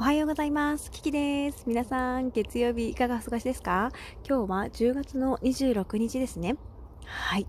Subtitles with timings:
[0.00, 0.92] おはようございます。
[0.92, 1.64] キキです。
[1.66, 3.90] 皆さん、月曜日いかがお過ごしですか？
[4.24, 6.54] 今日は10月の26日ですね。
[7.04, 7.48] はい。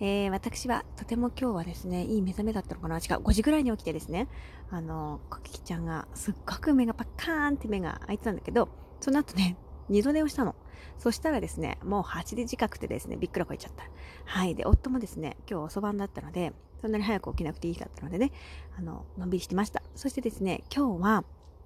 [0.00, 4.28] えー、私はとても今日はですね、いい目覚めだったのかな違う、5時ぐらいに起きてですね、
[4.70, 8.70] あの、コキキちゃんがすっごく目がパッカーンって目が開いてたんだけど、
[9.00, 9.58] その後ね、
[9.90, 10.54] 二度寝をしたの。
[10.96, 13.84] そしたらですね、もう8時近くてですね、びっくらこいちゃった。
[14.24, 14.54] はい。
[14.54, 18.32] で、夫もですね、今日遅番だったので、そんなに早く起きなくていいかったのでね、
[18.78, 19.82] あの、のんびりしてました。
[19.94, 21.24] そしてですね、今日は、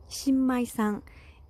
[0.09, 1.03] 新米さん、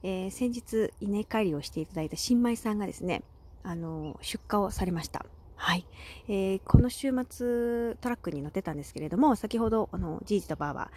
[0.03, 3.23] えー、先日稲刈りをしていただいた新米さんがですね、
[3.63, 5.27] あの、出荷をされました。
[5.57, 5.87] はい。
[6.29, 10.91] えー、この週末トラックに乗ってたんですけれども、先ほど、あの、じいじとばあば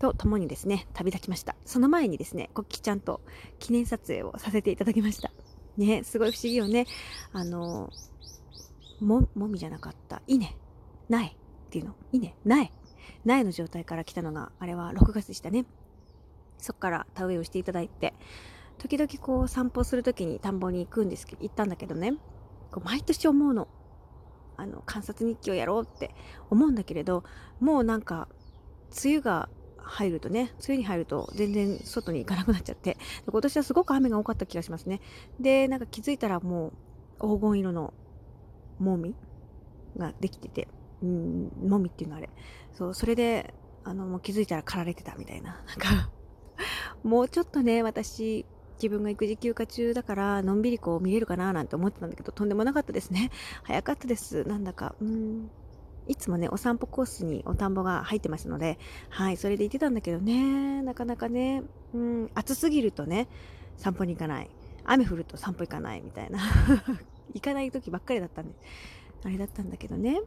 [0.00, 1.54] と共にですね、旅立ちました。
[1.64, 3.20] その前にですね、コッキちゃんと
[3.58, 5.30] 記念撮影をさせていただきました。
[5.76, 6.86] ね、すごい不思議よね。
[7.32, 7.90] あの、
[9.00, 10.22] も、もみじゃなかった。
[10.26, 10.48] 稲。
[11.08, 11.32] 苗っ
[11.70, 11.94] ていうの？
[12.12, 12.34] 稲。
[12.44, 12.70] 苗。
[13.24, 15.64] 苗の状態から来たのが、あれは6月でしたね。
[16.60, 18.14] そこから田植えをしていただいて、
[18.78, 22.12] 時々こう散歩する時に田んぼに行くんですけど、行ったんだけどね、
[22.70, 23.68] こう毎年思うの。
[24.56, 26.14] あの、観察日記をやろうって
[26.50, 27.24] 思うんだけれど、
[27.60, 28.28] もうなんか、
[29.02, 35.00] 梅雨が入るとね、梅雨に入ると全然外に行かなくなっちゃって、今年はすごく雨が多かった気がしますね。
[35.38, 36.72] で、なんか気づいたらも
[37.20, 37.94] う黄金色の
[38.78, 39.14] もみ
[39.96, 40.68] ができてて、
[41.02, 42.28] うん、もみっていうのあれ。
[42.72, 45.62] そう、それで、あの、もう気づいたら刈られてたみたいな。
[45.66, 46.10] なんか
[47.02, 53.30] もうちょっとね、私、自分が育児休暇中だから、のんびりこう見れるかななんて思ってたんだけど、とんでもなかったですね。
[53.62, 54.44] 早かったです。
[54.44, 55.50] なんだか、うん。
[56.08, 58.78] いつもね、お散歩コースにお田んぼが入ってましたので、
[59.10, 61.62] はい、それで行ってたんだけどね、なかなかね、
[61.94, 63.28] うん、暑すぎるとね、
[63.76, 64.50] 散歩に行かない。
[64.84, 66.40] 雨降ると散歩行かないみたいな。
[67.34, 68.54] 行かない時ばっかりだったんで、
[69.24, 70.20] あれだったんだけどね、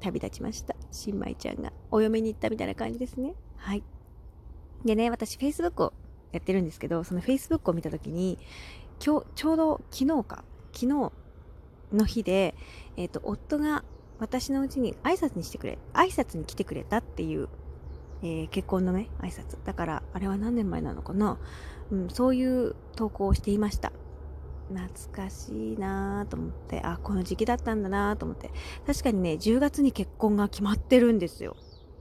[0.00, 0.74] 旅立ちました。
[0.90, 3.34] 新米ちゃんがお嫁に行ったみたいな感じですね。
[3.56, 3.84] はい。
[4.84, 5.92] でね、私 Facebook を
[6.32, 8.38] やってるんですけど、その Facebook を見た時に、
[9.04, 11.12] 今日、ちょうど昨日か、昨日
[11.92, 12.54] の日で、
[12.96, 13.84] え、ー、と、夫が
[14.18, 17.48] 私のうちに挨拶にしてくれ、挨拶に来てくれたっていう、
[18.22, 19.58] えー、結婚のね、挨拶。
[19.64, 21.38] だから、あれは何年前なのかな？
[21.90, 23.92] うん、そういう投稿をしていました。
[24.72, 28.50] 懐かしいなと思って、あ、この時期だったんだなと思って。
[28.86, 31.56] 確かにね、10月に結婚が決まってるんですよ。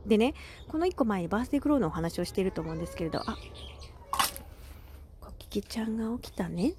[0.06, 0.34] でね、
[0.68, 3.38] この1個前にバースデークローのお話をしていると思うんですけれど、あ、
[5.52, 6.76] コキちゃんが起きたね。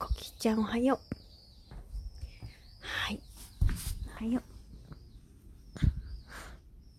[0.00, 0.98] コキちゃんおはよう。
[2.80, 3.20] はい。
[4.20, 4.42] おはよう。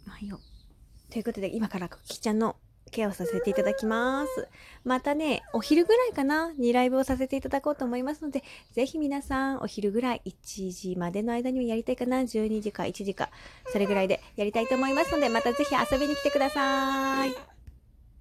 [0.07, 1.11] おはよう。
[1.11, 2.55] ということで、今からコキちゃんの
[2.91, 4.47] ケアをさせていただきます。
[4.85, 6.53] またね、お昼ぐらいかな？
[6.53, 13.31] にライブをさせていただこうと思いますので、ぜひ皆さんお昼ぐらい1時までの間にはやりたいかな ?12 時か1時か、
[13.73, 17.58] それぐらいでやりたいと思いますので、またぜひ遊びに来てください。